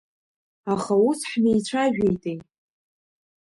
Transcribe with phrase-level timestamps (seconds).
[0.73, 2.37] Аха ус ҳмеицәажәеитеи…